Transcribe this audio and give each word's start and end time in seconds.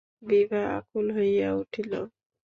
বিভা 0.23 0.61
আকুল 0.77 1.05
হইয়া 1.17 1.49
উঠিল। 1.53 1.91